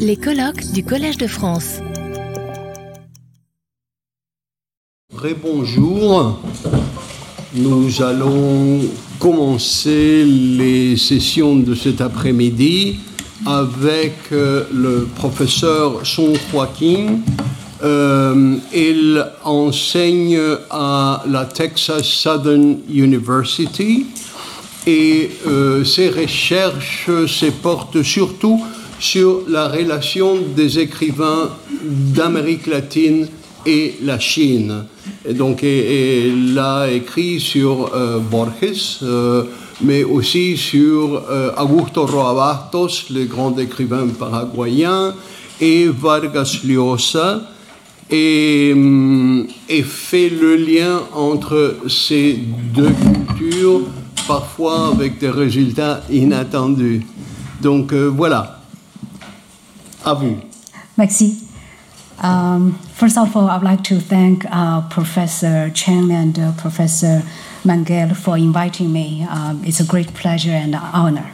[0.00, 1.78] Les colloques du Collège de France.
[5.40, 6.40] Bonjour.
[7.54, 8.80] Nous allons
[9.20, 12.98] commencer les sessions de cet après-midi
[13.46, 17.20] avec euh, le professeur Song Joaquin.
[17.84, 20.40] Euh, il enseigne
[20.70, 24.06] à la Texas Southern University
[24.86, 28.60] et euh, ses recherches se portent surtout
[28.98, 31.50] sur la relation des écrivains
[31.82, 33.28] d'Amérique latine
[33.66, 34.84] et la Chine.
[35.28, 39.44] Donc, il a écrit sur euh, Borges, euh,
[39.82, 45.14] mais aussi sur euh, Augusto Roa Bastos, le grand écrivain paraguayen,
[45.60, 47.42] et Vargas Llosa,
[48.08, 48.72] et,
[49.68, 52.38] et, fait le lien entre ces
[52.72, 52.92] deux
[53.36, 53.80] cultures,
[54.28, 57.04] parfois avec des résultats inattendus.
[57.60, 58.55] Donc voilà,
[60.96, 61.42] Merci.
[62.22, 67.22] Um, first of all, I'd like to thank uh, Professor Cheng and uh, Professor
[67.64, 69.24] Manguel for inviting me.
[69.28, 71.32] Um, it's a great pleasure and honor.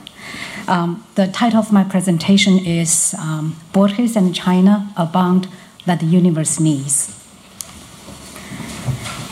[0.66, 5.48] Um, the title of my presentation is um, Borges and China, a bond
[5.86, 7.18] that the universe needs.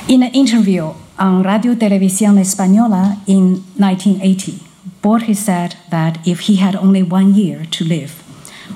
[0.09, 4.59] In an interview on Radio Televisión Española in 1980,
[5.03, 8.23] Borges said that if he had only one year to live,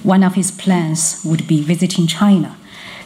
[0.03, 2.57] one of his plans would be visiting China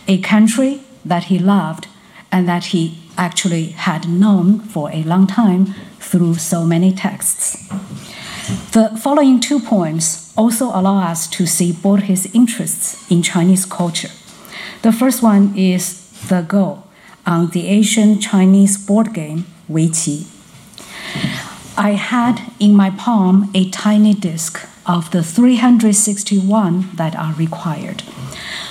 [0.09, 1.87] a country that he loved
[2.33, 7.69] and that he actually had known for a long time through so many texts.
[8.73, 14.11] The following two poems also allow us to see Borges' interests in Chinese culture.
[14.83, 16.85] The first one is The Go
[17.27, 20.27] on the Asian Chinese board game Wei Weiqi.
[21.77, 28.01] I had in my palm a tiny disc of the 361 that are required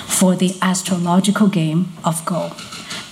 [0.04, 2.50] for the astrological game of Go,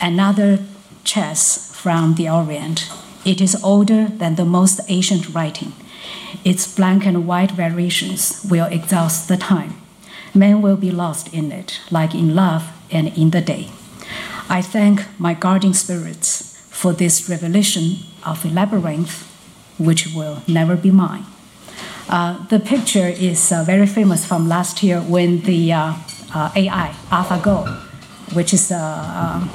[0.01, 0.59] another
[1.05, 2.91] chess from the Orient.
[3.25, 5.73] It is older than the most ancient writing.
[6.45, 9.81] Its black and white variations will exhaust the time.
[10.35, 13.69] Men will be lost in it, like in love and in the day.
[14.49, 19.23] I thank my guardian spirits for this revelation of a labyrinth
[19.79, 21.27] which will never be mine.
[22.09, 25.93] Uh, the picture is uh, very famous from last year when the uh,
[26.33, 27.67] uh, AI, AlphaGo,
[28.33, 29.49] which is uh,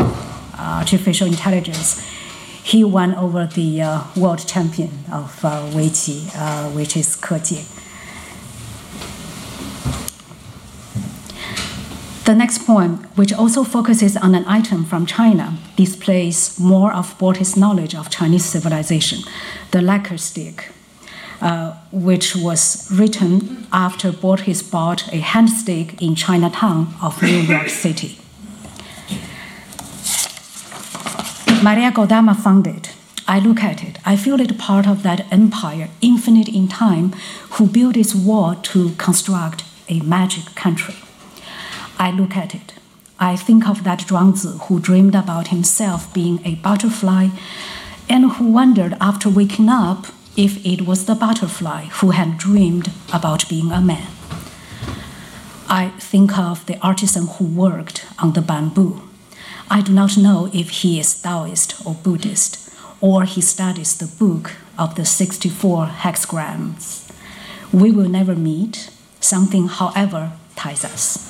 [0.57, 2.05] artificial intelligence.
[2.61, 7.65] He won over the world champion of uh, Weiqi, which is Ke Jie.
[12.25, 17.57] The next poem, which also focuses on an item from China, displays more of Borges'
[17.57, 19.23] knowledge of Chinese civilization,
[19.71, 20.71] the lacquer stick,
[21.41, 27.69] uh, which was written after Borges bought a hand stick in Chinatown of New York
[27.83, 28.17] City.
[31.63, 32.93] Maria Kodama found it.
[33.27, 33.99] I look at it.
[34.05, 37.11] I feel it part of that empire, infinite in time,
[37.51, 40.95] who built its wall to construct a magic country.
[41.99, 42.73] I look at it.
[43.19, 47.29] I think of that Zhuangzi who dreamed about himself being a butterfly
[48.09, 50.07] and who wondered after waking up
[50.41, 54.07] if it was the butterfly who had dreamed about being a man.
[55.69, 59.03] I think of the artisan who worked on the bamboo.
[59.69, 64.53] I do not know if he is Taoist or Buddhist, or he studies the book
[64.79, 67.07] of the 64 hexagrams.
[67.71, 68.89] We will never meet.
[69.19, 71.27] Something, however, ties us.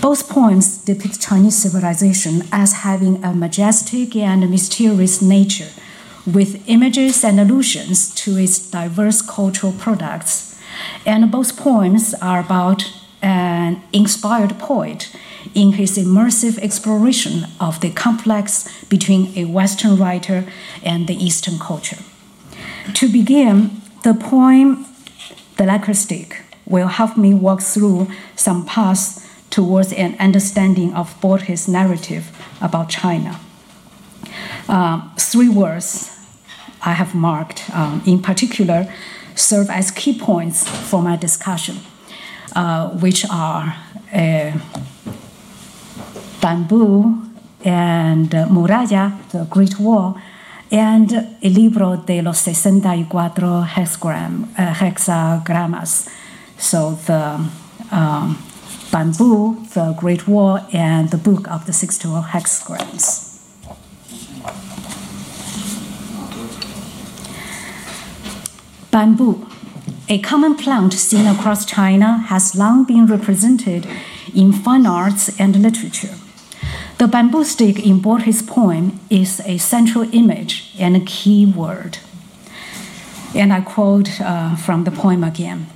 [0.00, 5.70] Both poems depict Chinese civilization as having a majestic and mysterious nature
[6.32, 10.60] with images and allusions to its diverse cultural products.
[11.06, 15.14] And both poems are about an inspired poet
[15.54, 20.44] in his immersive exploration of the complex between a Western writer
[20.84, 21.98] and the Eastern culture.
[22.94, 24.86] To begin, the poem
[25.56, 31.66] The Lacquer Stick will help me walk through some paths towards an understanding of Borges'
[31.66, 33.40] narrative about China.
[34.68, 36.17] Uh, three words
[36.84, 38.92] I have marked, um, in particular,
[39.34, 41.76] serve as key points for my discussion,
[42.54, 43.76] uh, which are
[44.12, 44.52] uh,
[46.40, 47.22] bamboo
[47.64, 50.16] and uh, muralla, the Great Wall,
[50.70, 56.08] and El Libro de los 64 hexagram, uh, hexagramas.
[56.58, 57.48] So the
[57.90, 58.38] um,
[58.92, 63.27] bamboo, the Great Wall, and the Book of the 64 hexagrams.
[68.90, 69.46] Bamboo.
[70.08, 73.86] a common plant seen across China, has long been represented
[74.34, 76.14] in fine arts and literature.
[76.96, 81.98] The bamboo stick in Borges' poem is a central image and a key word.
[83.34, 85.66] And I quote uh, from the poem again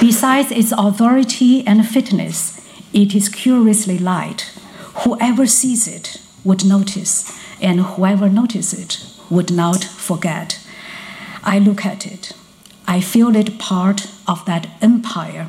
[0.00, 2.60] Besides its authority and fitness,
[2.92, 4.52] it is curiously light.
[5.02, 10.63] Whoever sees it would notice, and whoever notices it would not forget.
[11.44, 12.32] I look at it.
[12.86, 15.48] I feel it part of that empire.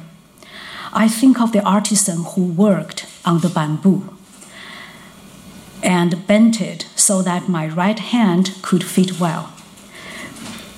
[0.94, 4.14] I think of the artisan who worked on the bamboo
[5.82, 9.54] and bent it so that my right hand could fit well.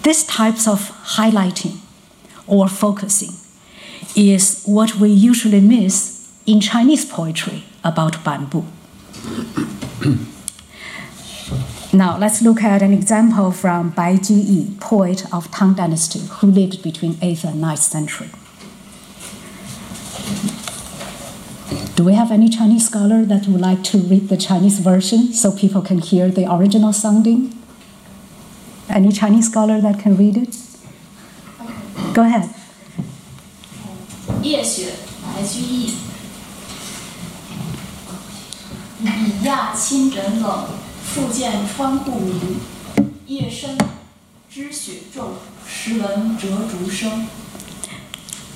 [0.03, 1.79] These types of highlighting
[2.45, 3.31] or focusing
[4.15, 8.65] is what we usually miss in Chinese poetry about bamboo.
[11.97, 16.83] Now, let's look at an example from Bai Juyi, poet of Tang Dynasty, who lived
[16.83, 18.29] between 8th and 9th century.
[21.95, 25.51] Do we have any Chinese scholar that would like to read the Chinese version so
[25.51, 27.57] people can hear the original sounding?
[28.89, 30.55] Any Chinese scholar that can read it?
[32.13, 32.53] Go ahead.
[34.43, 34.93] 夜雪
[35.25, 35.93] 白居易，
[39.01, 40.87] 以亚侵枕冷。
[41.06, 42.60] 复见窗户明。
[43.26, 43.78] 夜深，
[44.50, 45.34] 知雪重，
[45.66, 47.26] 时闻折竹声。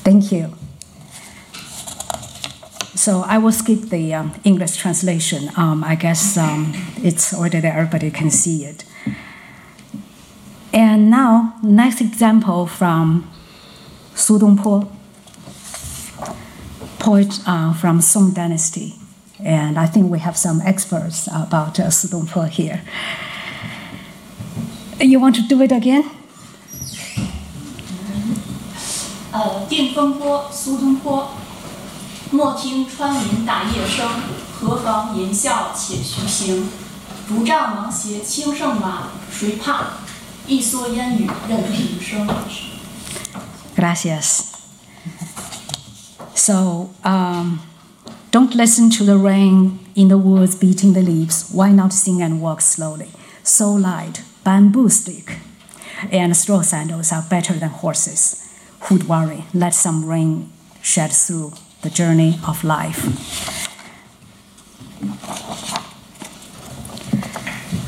[0.04, 0.50] Thank you.
[2.94, 5.50] So I will skip the um, English translation.
[5.56, 8.84] Um, I guess um, it's already there, everybody can see it.
[10.72, 13.30] And now, next example from
[14.14, 14.88] Su Dongpo,
[16.98, 18.94] poet uh, from Song Dynasty.
[19.43, 22.81] And I think we have some experts about uh, Su Dongpo here.
[24.99, 26.03] You want to do it again?
[29.33, 31.31] Uh, 定风波，苏东坡。
[32.31, 34.07] 莫听穿林打叶声，
[34.59, 36.69] 何妨吟啸且徐行。
[37.27, 39.87] 竹杖芒鞋轻胜马，谁怕？
[40.47, 42.27] 一蓑烟雨任平生。
[43.75, 44.51] Gracias.
[46.35, 47.59] So, um
[48.31, 51.51] don't listen to the rain in the woods beating the leaves.
[51.51, 53.09] Why not sing and walk slowly?
[53.43, 55.37] So light, bamboo stick,
[56.11, 58.47] and straw sandals are better than horses.
[58.83, 59.43] Who'd worry?
[59.53, 60.49] Let some rain
[60.81, 63.05] shed through the journey of life.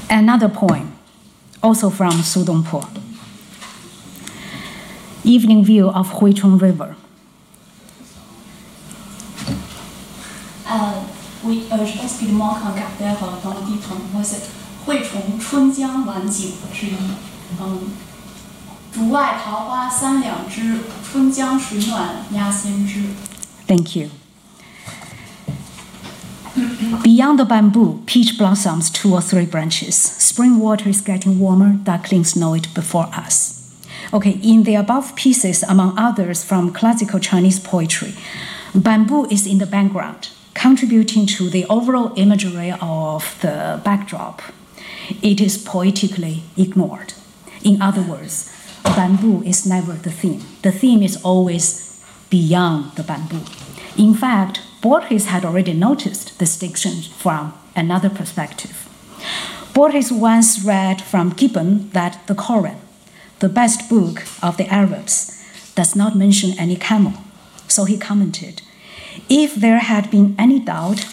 [0.09, 0.93] Another poem,
[1.63, 2.85] also from Su Dongpo.
[5.23, 6.97] Evening view of Huichong River.
[11.52, 14.42] ，we uh, excusez-moi quand Gardner dans le titre, moi c'est
[14.84, 16.96] 惠崇春江晚景之一。
[17.60, 17.78] 嗯，
[18.92, 23.02] 竹外桃花三两枝，春江水暖鸭先知。
[23.66, 24.08] Thank you.
[27.04, 29.94] Beyond the bamboo, peach blossoms two or three branches.
[29.94, 33.54] Spring water is getting warmer, ducklings know it before us.
[34.12, 38.14] Okay, in the above pieces, among others from classical Chinese poetry,
[38.74, 44.41] bamboo is in the background, contributing to the overall imagery of the backdrop.
[45.21, 47.13] It is poetically ignored.
[47.63, 48.51] In other words,
[48.83, 50.41] bamboo is never the theme.
[50.61, 53.41] The theme is always beyond the bamboo.
[53.97, 58.89] In fact, Borges had already noticed this distinction from another perspective.
[59.73, 62.79] Borges once read from Gibbon that the Koran,
[63.39, 65.41] the best book of the Arabs,
[65.75, 67.13] does not mention any camel.
[67.67, 68.61] So he commented
[69.35, 71.07] If there had been any doubt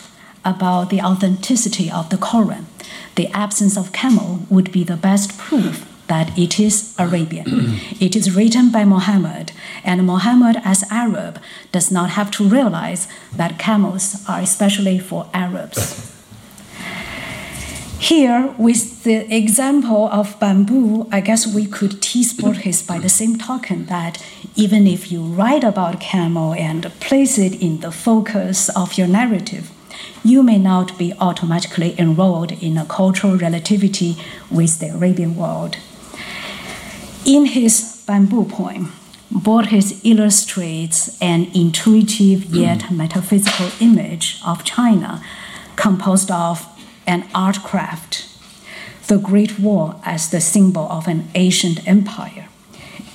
[0.45, 2.67] about the authenticity of the Koran,
[3.15, 7.47] the absence of camel would be the best proof that it is Arabian.
[7.99, 11.41] it is written by Muhammad, and Muhammad, as Arab,
[11.73, 16.20] does not have to realize that camels are especially for Arabs.
[18.01, 23.37] Here, with the example of bamboo, I guess we could tease Borges by the same
[23.37, 24.25] token that
[24.57, 29.71] even if you write about camel and place it in the focus of your narrative,
[30.25, 34.17] you may not be automatically enrolled in a cultural relativity
[34.51, 35.77] with the Arabian world.
[37.27, 38.93] In his bamboo poem,
[39.31, 45.23] Borges illustrates an intuitive yet metaphysical image of China
[45.77, 46.67] composed of
[47.11, 48.25] an art craft,
[49.09, 52.47] the Great Wall as the symbol of an ancient empire,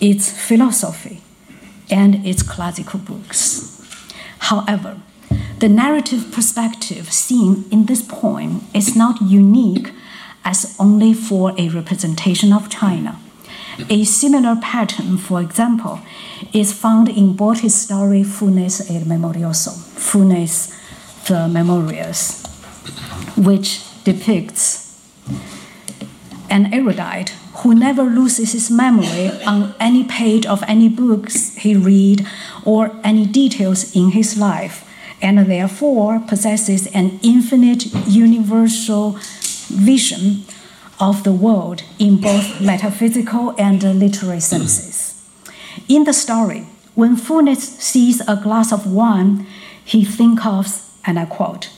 [0.02, 1.22] its philosophy,
[1.90, 3.40] and its classical books.
[4.50, 4.98] However,
[5.60, 9.92] the narrative perspective seen in this poem is not unique
[10.44, 13.18] as only for a representation of China.
[13.90, 16.00] A similar pattern, for example,
[16.54, 19.72] is found in Borges' story Funes el Memorioso,
[20.08, 20.74] Funes
[21.28, 22.44] the Memorious,
[23.36, 24.86] which depicts
[26.50, 32.26] an erudite who never loses his memory on any page of any books he read
[32.64, 34.88] or any details in his life,
[35.22, 39.18] and therefore possesses an infinite universal
[39.70, 40.44] vision
[41.00, 45.26] of the world in both metaphysical and literary senses.
[45.88, 49.46] In the story, when Funes sees a glass of wine,
[49.84, 50.68] he thinks of,
[51.06, 51.70] and I quote,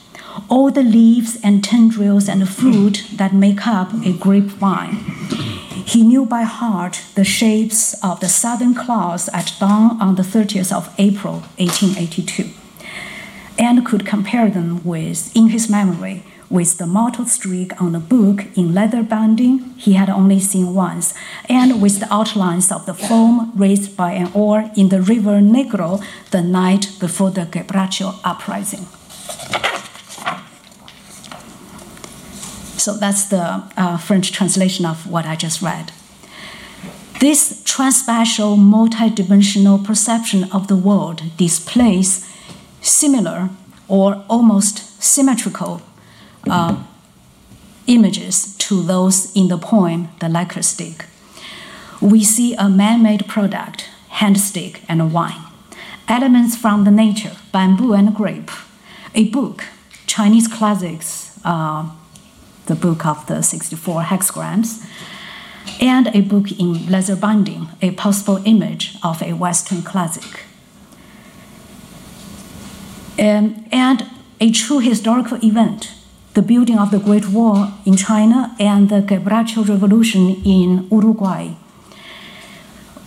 [0.48, 4.96] all the leaves and tendrils and fruit that make up a grapevine.
[5.86, 10.70] He knew by heart the shapes of the southern clouds at dawn on the 30th
[10.70, 12.50] of April, 1882,
[13.58, 18.46] and could compare them with, in his memory, with the mottled streak on a book
[18.56, 21.14] in leather binding he had only seen once,
[21.48, 26.02] and with the outlines of the foam raised by an oar in the river Negro
[26.30, 28.86] the night before the Quebracho uprising.
[32.78, 35.92] So that's the uh, French translation of what I just read.
[37.20, 42.24] This transspatial, multidimensional perception of the world displays
[42.80, 43.50] similar
[43.88, 45.82] or almost symmetrical
[46.48, 46.80] uh,
[47.88, 51.06] images to those in the poem The Lacquer Stick.
[52.00, 55.42] We see a man made product, hand stick and wine,
[56.06, 58.52] elements from the nature, bamboo and grape,
[59.14, 59.64] a book,
[60.06, 61.90] Chinese classics, uh,
[62.68, 64.86] the book of the 64 hexagrams,
[65.80, 70.44] and a book in leather binding, a possible image of a Western classic.
[73.18, 74.08] Um, and
[74.40, 75.92] a true historical event,
[76.34, 81.54] the building of the Great Wall in China and the Quebracho Revolution in Uruguay.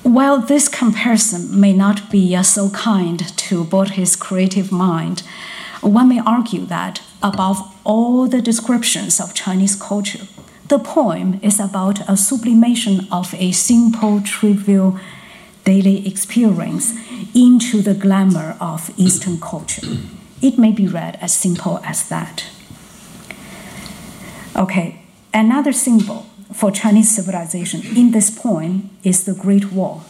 [0.03, 5.21] While this comparison may not be so kind to Borges' creative mind,
[5.81, 10.27] one may argue that above all the descriptions of Chinese culture,
[10.67, 14.97] the poem is about a sublimation of a simple, trivial
[15.65, 16.93] daily experience
[17.35, 19.85] into the glamour of Eastern culture.
[20.41, 22.45] It may be read as simple as that.
[24.55, 25.01] Okay,
[25.33, 30.03] another symbol for Chinese civilization in this poem is the Great Wall.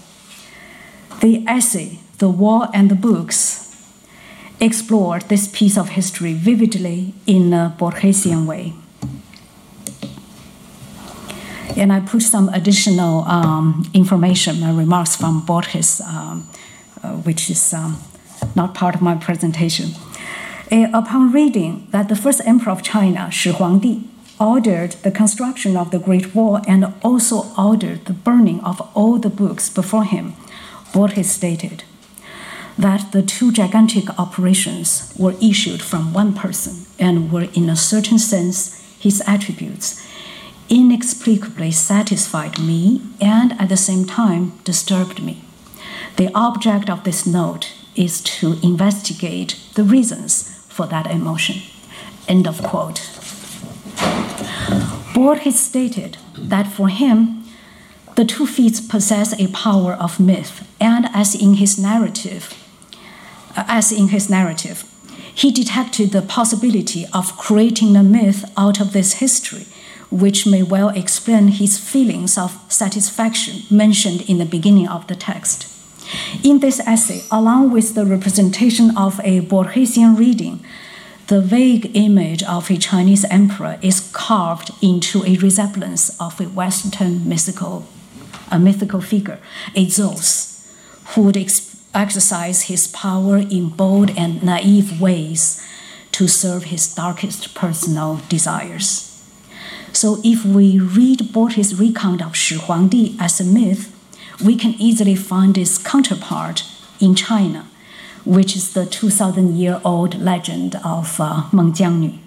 [1.22, 3.61] The essay, The Wall and the Books,
[4.62, 8.74] explored this piece of history vividly in a Borgesian way.
[11.76, 16.48] And I put some additional um, information and remarks from Borges, um,
[17.02, 17.98] uh, which is um,
[18.56, 19.92] not part of my presentation.
[20.72, 24.04] Uh, upon reading that the first emperor of China, Shi Huangdi,
[24.40, 29.30] ordered the construction of the Great Wall and also ordered the burning of all the
[29.30, 30.34] books before him,
[30.94, 31.84] Borges stated,
[32.82, 38.18] that the two gigantic operations were issued from one person and were, in a certain
[38.18, 40.04] sense, his attributes,
[40.68, 45.44] inexplicably satisfied me and at the same time disturbed me.
[46.16, 51.62] The object of this note is to investigate the reasons for that emotion.
[52.28, 53.02] End of quote.
[55.14, 57.44] Borges stated that for him,
[58.16, 62.54] the two feats possess a power of myth, and as in his narrative,
[63.56, 64.86] Uh, as in his narrative.
[65.34, 69.66] He detected the possibility of creating a myth out of this history,
[70.10, 75.68] which may well explain his feelings of satisfaction mentioned in the beginning of the text.
[76.44, 80.64] In this essay, along with the representation of a Borgesian reading,
[81.28, 87.28] the vague image of a Chinese emperor is carved into a resemblance of a Western
[87.28, 87.86] mythical,
[88.50, 89.40] a mythical figure,
[89.76, 90.68] a Zeus,
[91.16, 95.62] who would exp- exercise his power in bold and naive ways
[96.12, 99.08] to serve his darkest personal desires.
[99.94, 103.94] So, if we read Borges' recount of Shi Huangdi as a myth,
[104.44, 106.64] we can easily find its counterpart
[107.00, 107.68] in China,
[108.24, 112.18] which is the 2,000 year old legend of uh, Meng Jiangnü.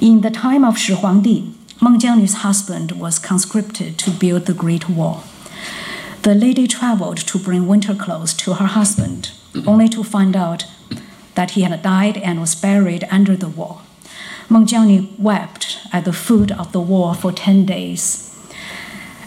[0.00, 4.88] In the time of Shi Huangdi, Meng Jiangnü's husband was conscripted to build the Great
[4.88, 5.22] Wall.
[6.22, 9.30] The lady traveled to bring winter clothes to her husband,
[9.66, 10.66] only to find out
[11.34, 13.80] that he had died and was buried under the wall.
[14.50, 18.36] Meng Jiangnü wept at the foot of the wall for 10 days,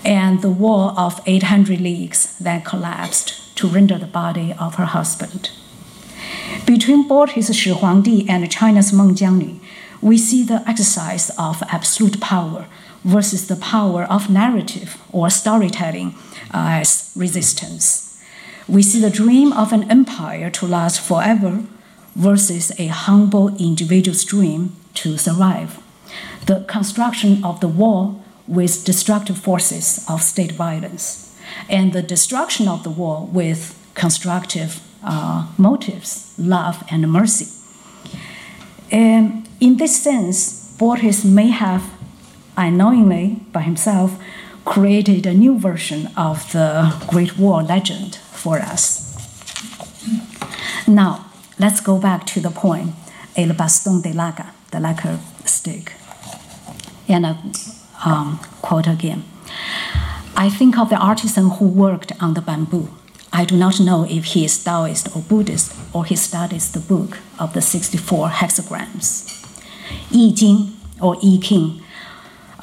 [0.06, 5.50] and the wall of 800 leagues then collapsed to render the body of her husband.
[6.68, 9.60] Between Borges' Shi Huangdi and China's Meng Jiangnü,
[10.00, 12.68] we see the exercise of absolute power
[13.04, 16.16] versus the power of narrative or storytelling
[16.52, 18.22] as resistance.
[18.68, 21.64] We see the dream of an empire to last forever
[22.16, 25.82] versus a humble individual's dream to survive.
[26.46, 31.36] The construction of the wall with destructive forces of state violence,
[31.70, 37.48] and the destruction of the wall with constructive uh, motives, love and mercy.
[38.92, 41.84] And in this sense, Borges may have
[42.58, 44.22] unknowingly by himself
[44.66, 49.04] created a new version of the Great Wall legend for us.
[50.88, 51.26] Now,
[51.60, 52.94] let's go back to the poem
[53.36, 55.94] El Bastón de Laca, the lacquer stick.
[57.08, 57.38] And I
[58.06, 59.24] um, quote again
[60.36, 62.90] I think of the artisan who worked on the bamboo.
[63.32, 67.20] I do not know if he is Taoist or Buddhist or he studies the book
[67.40, 69.30] of the 64 hexagrams.
[70.12, 71.83] Yi Jing or Yi King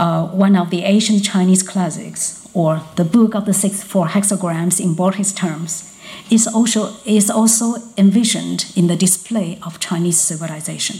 [0.00, 4.80] uh, one of the ancient Chinese classics, or the Book of the Six Four Hexagrams
[4.80, 5.94] in Borges terms,
[6.30, 10.96] is also, is also envisioned in the display of Chinese civilization.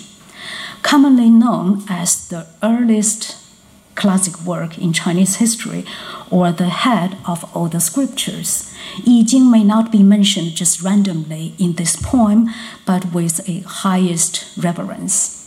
[0.83, 3.37] Commonly known as the earliest
[3.95, 5.85] classic work in Chinese history
[6.31, 8.73] or the head of all the scriptures,
[9.05, 12.51] Yi Jing may not be mentioned just randomly in this poem,
[12.87, 15.40] but with a highest reverence.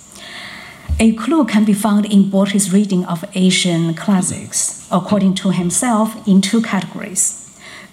[1.00, 6.40] A clue can be found in Borges' reading of Asian classics, according to himself, in
[6.42, 7.40] two categories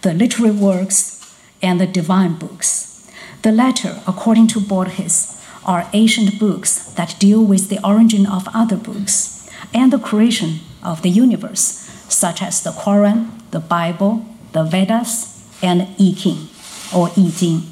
[0.02, 3.10] the literary works and the divine books.
[3.42, 8.76] The latter, according to Borges, are ancient books that deal with the origin of other
[8.76, 11.62] books and the creation of the universe,
[12.08, 16.48] such as the Quran, the Bible, the Vedas, and I Ching
[16.94, 17.62] or I Jing.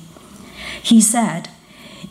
[0.83, 1.49] He said,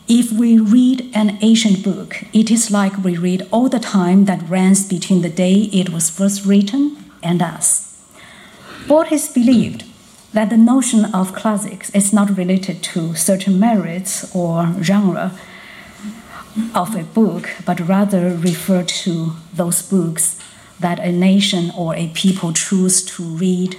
[0.08, 4.48] if we read an ancient book, it is like we read all the time that
[4.48, 8.02] runs between the day it was first written and us.
[8.86, 9.84] Borges believed
[10.32, 15.32] that the notion of classics is not related to certain merits or genre
[16.74, 20.40] of a book, but rather refer to those books
[20.80, 23.76] that a nation or a people choose to read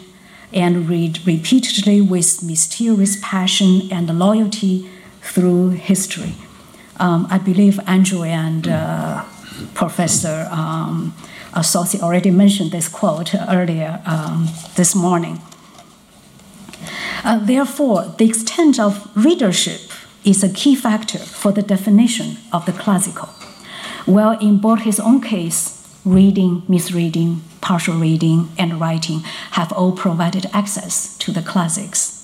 [0.53, 4.87] and read repeatedly with mysterious passion and loyalty
[5.29, 6.33] through history.
[6.97, 9.23] Um, I believe Andrew and uh,
[9.73, 11.13] Professor um,
[12.01, 15.41] already mentioned this quote earlier um, this morning.
[17.23, 19.81] Uh, therefore, the extent of readership
[20.23, 23.29] is a key factor for the definition of the classical.
[24.07, 29.19] Well, in Borges' own case, reading, misreading, partial reading, and writing
[29.51, 32.18] have all provided access to the classics.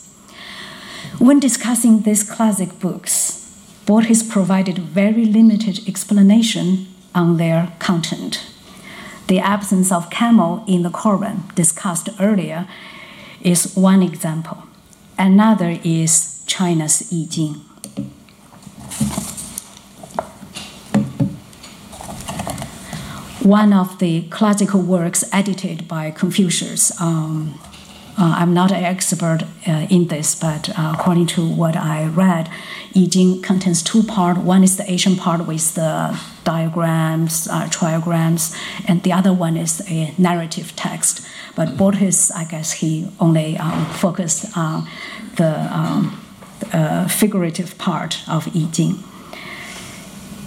[1.19, 3.41] When discussing these classic books,
[3.85, 8.45] Borges provided very limited explanation on their content.
[9.27, 12.67] The absence of camel in the Quran, discussed earlier,
[13.41, 14.63] is one example.
[15.17, 17.61] Another is China's I Ching.
[23.41, 27.59] One of the classical works edited by Confucius um,
[28.17, 32.49] I'm not an expert uh, in this, but uh, according to what I read,
[32.93, 34.39] I Ching contains two parts.
[34.39, 38.55] One is the Asian part with the diagrams, uh, triograms,
[38.87, 41.27] and the other one is a narrative text.
[41.55, 44.87] But Borges, I guess he only um, focused on
[45.35, 46.21] the um,
[46.71, 49.03] uh, figurative part of I Ching.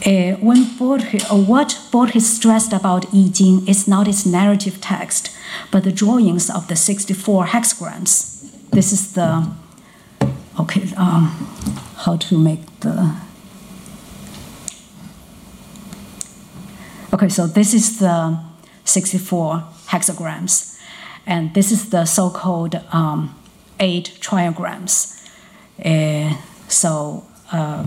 [0.06, 5.36] Uh, when Borges, uh, what Borges stressed about I Ching is not its narrative text,
[5.72, 8.48] but the drawings of the 64 hexagrams.
[8.70, 9.50] This is the,
[10.60, 11.26] okay, um,
[11.96, 13.16] how to make the,
[17.12, 18.38] okay, so this is the
[18.84, 20.78] 64 hexagrams,
[21.26, 23.34] and this is the so called um,
[23.80, 25.26] eight triograms.
[25.84, 26.36] Uh,
[26.68, 27.84] so, uh,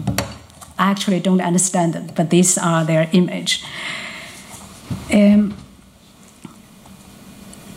[0.89, 3.63] actually don't understand them, but these are their image.
[5.13, 5.55] Um,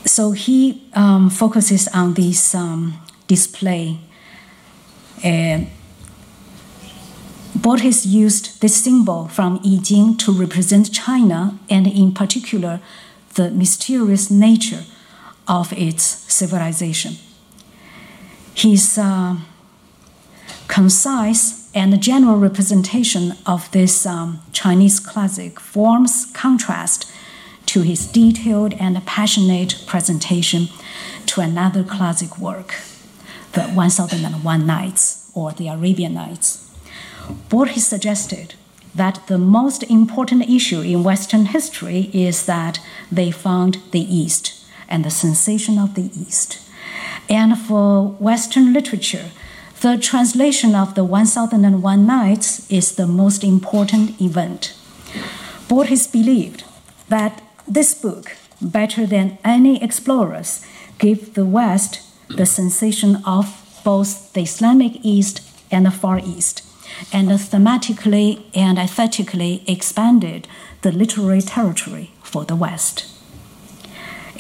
[0.07, 2.95] so he um, focuses on this um,
[3.27, 3.99] display.
[5.25, 5.61] Uh,
[7.55, 12.81] Borges used this symbol from I Ching to represent China and, in particular,
[13.35, 14.85] the mysterious nature
[15.47, 17.17] of its civilization.
[18.55, 19.37] His uh,
[20.69, 27.11] concise and the general representation of this um, Chinese classic forms contrast
[27.67, 30.69] to his detailed and passionate presentation
[31.27, 32.77] to another classic work,
[33.53, 36.71] The 1001 Nights or The Arabian Nights.
[37.49, 38.55] Borges suggested
[38.95, 42.79] that the most important issue in Western history is that
[43.11, 46.61] they found the East and the sensation of the East.
[47.29, 49.31] And for Western literature,
[49.85, 54.75] the translation of the 1001 Nights is the most important event.
[55.69, 56.65] Borges believed
[57.11, 60.65] that this book, better than any explorers,
[60.99, 63.45] gave the West the sensation of
[63.85, 66.63] both the Islamic East and the Far East,
[67.13, 70.49] and thematically and aesthetically expanded
[70.81, 73.05] the literary territory for the West.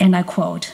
[0.00, 0.72] And I quote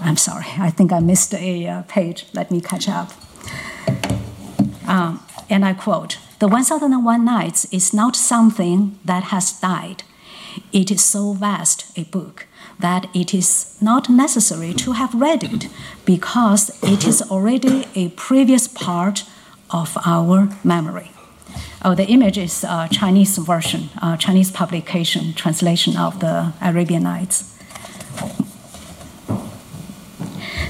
[0.00, 2.26] I'm sorry, I think I missed a uh, page.
[2.32, 3.12] Let me catch up.
[4.86, 10.02] Um, and I quote The 1001 Nights is not something that has died.
[10.72, 12.46] It is so vast a book
[12.78, 15.68] that it is not necessary to have read it
[16.04, 19.24] because it is already a previous part
[19.70, 21.10] of our memory.
[21.84, 27.58] Oh, the image is a Chinese version, a Chinese publication translation of the Arabian Nights.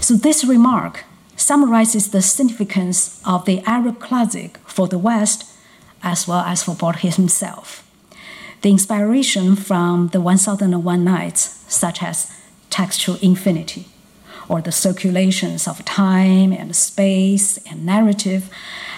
[0.02, 1.04] So this remark
[1.36, 5.48] summarizes the significance of the Arab classic for the West
[6.02, 7.88] as well as for Borges himself.
[8.62, 12.32] The inspiration from the 1001 Nights, such as
[12.68, 13.86] textual infinity,
[14.48, 18.50] or the circulations of time and space and narrative,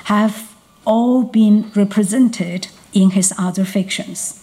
[0.05, 4.43] have all been represented in his other fictions.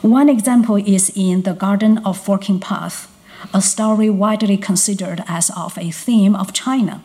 [0.00, 3.09] One example is in The Garden of Forking Path,
[3.52, 7.02] a story widely considered as of a theme of China,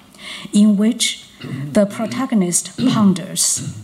[0.54, 3.76] in which the protagonist ponders.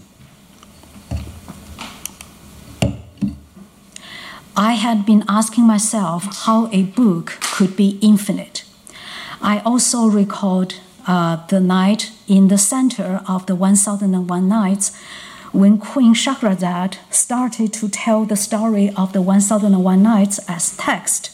[4.55, 8.63] I had been asking myself how a book could be infinite.
[9.41, 10.75] I also recalled
[11.07, 14.95] uh, the night in the center of the 1001 Nights
[15.51, 21.31] when Queen Shahrazad started to tell the story of the 1001 Nights as text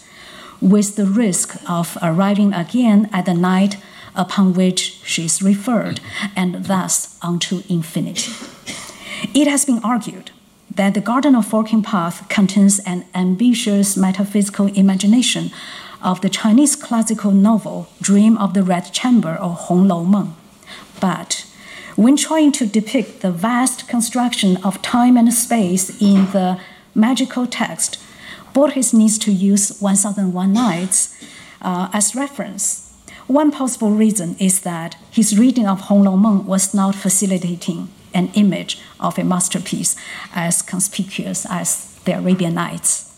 [0.62, 3.78] with the risk of arriving again at the night
[4.16, 6.00] upon which she is referred,
[6.36, 8.32] and thus unto infinity.
[9.34, 10.32] It has been argued
[10.74, 15.52] that the Garden of Forking Path contains an ambitious metaphysical imagination
[16.02, 20.36] of the Chinese classical novel Dream of the Red Chamber or Hong Lou Meng.
[21.00, 21.46] But
[21.96, 26.60] when trying to depict the vast construction of time and space in the
[26.94, 27.98] magical text,
[28.58, 31.16] Borges needs to use 1001 Nights
[31.62, 32.92] uh, as reference.
[33.28, 38.32] One possible reason is that his reading of Hong Lou Meng was not facilitating an
[38.34, 39.96] image of a masterpiece
[40.34, 43.14] as conspicuous as the Arabian Nights.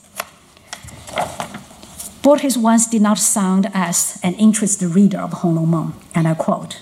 [2.22, 6.34] Borges once did not sound as an interested reader of Hong Lou Meng, and I
[6.34, 6.82] quote,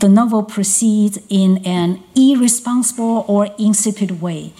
[0.00, 4.52] the novel proceeds in an irresponsible or insipid way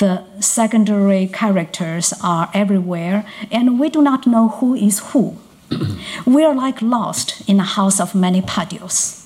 [0.00, 5.36] the secondary characters are everywhere, and we do not know who is who.
[6.26, 9.16] we are like lost in a house of many patios.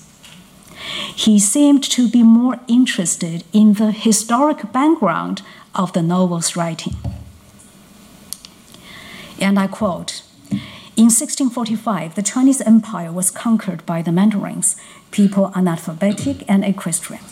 [1.15, 5.41] He seemed to be more interested in the historic background
[5.73, 6.95] of the novel's writing.
[9.39, 10.23] And I quote
[10.97, 14.75] In 1645, the Chinese Empire was conquered by the Mandarins,
[15.11, 17.23] people analphabetic and equestrian.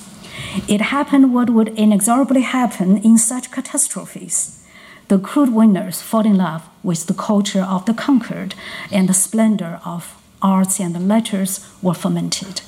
[0.67, 4.63] It happened what would inexorably happen in such catastrophes.
[5.07, 8.55] The crude winners fall in love with the culture of the conquered,
[8.91, 12.61] and the splendor of arts and letters were fermented.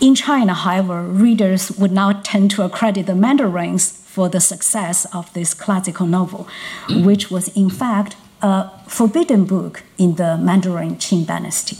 [0.00, 5.32] In China, however, readers would now tend to accredit the Mandarins for the success of
[5.32, 6.48] this classical novel,
[6.90, 11.78] which was in fact a forbidden book in the Mandarin Qing dynasty.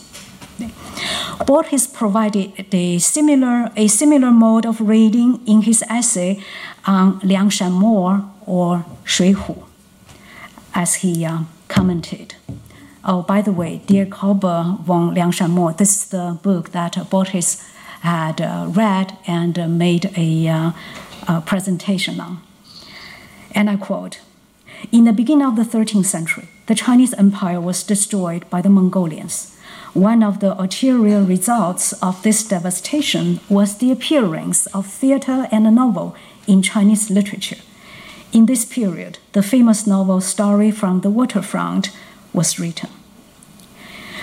[1.47, 6.41] Borges provided a similar, a similar mode of reading in his essay
[6.87, 9.65] on Liangshan Mo or Shui Hu,
[10.75, 12.37] as he uh, commented.
[13.05, 17.63] Oh, by the way, Die Räuber vom Liangshan Mo, this is the book that Borges
[18.01, 20.73] had uh, read and uh, made a, uh,
[21.27, 22.41] a presentation on.
[23.53, 24.21] And I quote
[24.93, 29.54] In the beginning of the 13th century, the Chinese empire was destroyed by the Mongolians
[29.95, 36.17] one of the ulterior results of this devastation was the appearance of theater and novel
[36.49, 37.63] in Chinese literature.
[38.33, 41.93] In this period, the famous novel Story from the Waterfront
[42.33, 42.91] was written.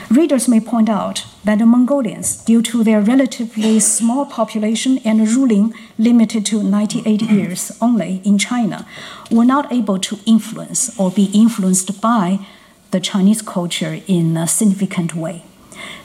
[0.10, 5.74] Readers may point out that the Mongolians, due to their relatively small population and ruling
[5.98, 8.86] limited to 98 years only in China,
[9.32, 12.46] were not able to influence or be influenced by
[12.92, 15.46] the Chinese culture in a significant way.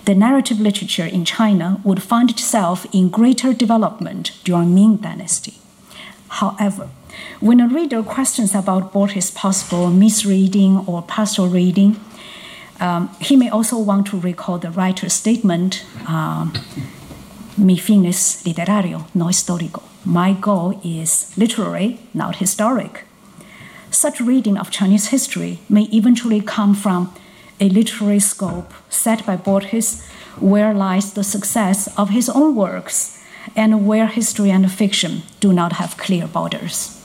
[0.05, 5.55] The narrative literature in China would find itself in greater development during Ming Dynasty.
[6.29, 6.89] However,
[7.41, 11.99] when a reader questions about Borges' possible misreading or partial reading,
[12.81, 16.53] um, he may also want to recall the writer's statement, um,
[17.57, 19.83] mi finis literario, no histórico.
[20.05, 23.05] My goal is literary, not historic.
[23.91, 27.15] Such reading of Chinese history may eventually come from
[27.61, 30.07] a literary scope set by Borges,
[30.39, 33.23] where lies the success of his own works,
[33.55, 37.01] and where history and fiction do not have clear borders.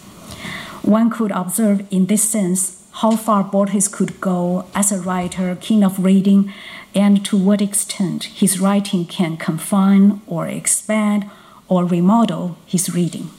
[0.81, 5.83] One could observe in this sense how far Borges could go as a writer keen
[5.83, 6.51] of reading,
[6.93, 11.29] and to what extent his writing can confine or expand
[11.69, 13.29] or remodel his reading.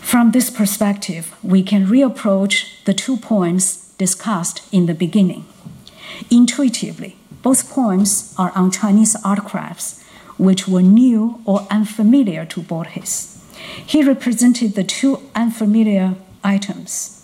[0.00, 5.44] From this perspective, we can reapproach the two poems discussed in the beginning.
[6.30, 9.14] Intuitively, both poems are on Chinese
[9.50, 10.02] crafts,
[10.46, 13.12] which were new or unfamiliar to Borges.
[13.92, 17.20] He represented the two unfamiliar items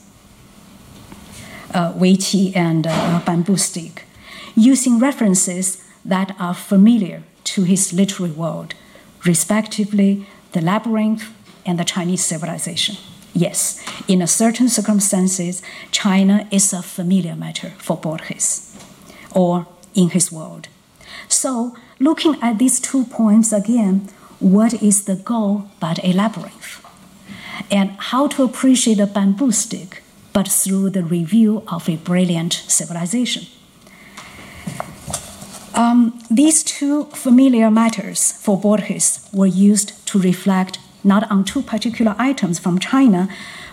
[1.73, 4.05] uh, weiqi and uh, bamboo stick,
[4.55, 8.75] using references that are familiar to his literary world,
[9.25, 11.25] respectively the labyrinth
[11.67, 12.97] and the Chinese civilization.
[13.37, 18.75] Yes, in a certain circumstances, China is a familiar matter for Borges,
[19.31, 20.68] or in his world.
[21.29, 24.09] So, looking at these two poems again,
[24.40, 26.83] what is the goal but a labyrinth?
[27.70, 33.44] And how to appreciate the bamboo stick but through the review of a brilliant civilization.
[35.75, 42.14] Um, these two familiar matters for Borges were used to reflect not on two particular
[42.19, 43.29] items from China,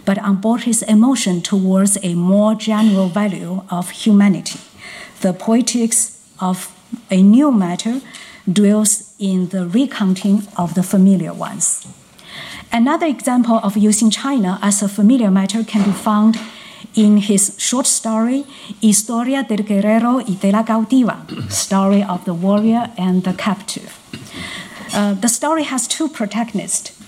[0.06, 4.60] but on Borges' emotion towards a more general value of humanity.
[5.22, 6.72] The poetics of
[7.10, 8.02] a new matter
[8.52, 11.88] dwells in the recounting of the familiar ones.
[12.72, 16.40] Another example of using China as a familiar matter can be found
[16.96, 18.46] in his short story,
[18.82, 23.98] Historia del Guerrero y de la Cautiva, Story of the Warrior and the Captive.
[24.94, 27.03] Uh, the story has two protagonists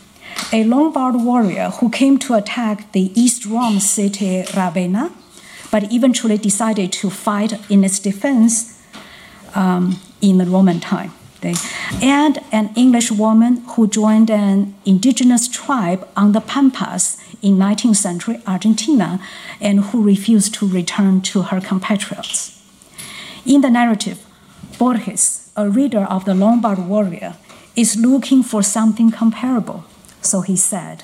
[0.51, 5.11] a Lombard warrior who came to attack the East Rome city Ravenna,
[5.71, 8.81] but eventually decided to fight in its defense
[9.55, 11.11] um, in the Roman time
[12.01, 18.41] and an English woman who joined an indigenous tribe on the Pampas in 19th century
[18.47, 19.19] Argentina
[19.61, 22.51] and who refused to return to her compatriots.
[23.45, 24.25] In the narrative,
[24.79, 27.35] Borges, a reader of the Lombard warrior,
[27.75, 29.83] is looking for something comparable,
[30.25, 31.03] so he said,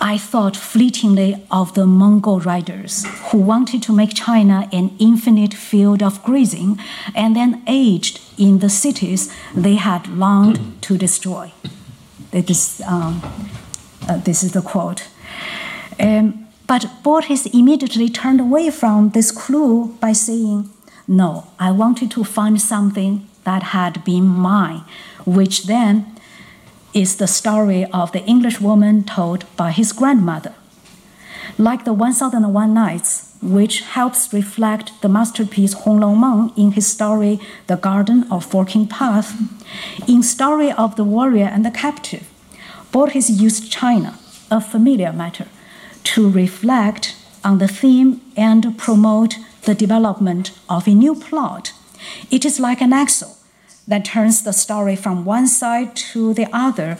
[0.00, 6.00] I thought fleetingly of the Mongol riders who wanted to make China an infinite field
[6.00, 6.78] of grazing
[7.14, 11.50] and then aged in the cities they had longed to destroy.
[12.30, 13.20] This, um,
[14.08, 15.08] uh, this is the quote.
[15.98, 20.70] Um, but Borges immediately turned away from this clue by saying,
[21.08, 24.82] No, I wanted to find something that had been mine,
[25.24, 26.16] which then
[26.92, 30.54] is the story of the English woman told by his grandmother.
[31.58, 37.38] Like the 1001 Nights, which helps reflect the masterpiece Hong Lou Meng in his story
[37.66, 39.38] The Garden of Forking Path,
[40.08, 42.28] in Story of the Warrior and the Captive,
[42.90, 44.18] Borges used China,
[44.50, 45.46] a familiar matter,
[46.04, 47.14] to reflect
[47.44, 49.36] on the theme and promote
[49.66, 51.72] the development of a new plot.
[52.30, 53.36] It is like an axle
[53.86, 56.98] that turns the story from one side to the other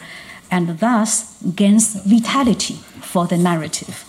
[0.51, 4.03] and thus gains vitality for the narrative.